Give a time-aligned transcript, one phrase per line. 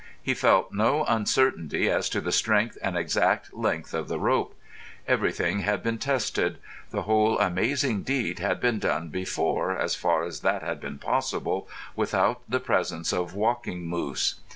[0.19, 4.55] He felt no uncertainty as to the strength and exact length of the rope.
[5.07, 6.57] Everything had been tested;
[6.89, 11.69] the whole amazing deed had been done before, as far as that had been possible
[11.95, 14.39] without the presence of Walking Moose.